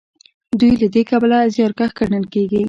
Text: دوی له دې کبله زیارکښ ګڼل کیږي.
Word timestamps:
دوی 0.59 0.73
له 0.81 0.87
دې 0.93 1.03
کبله 1.11 1.37
زیارکښ 1.55 1.91
ګڼل 1.99 2.25
کیږي. 2.33 2.59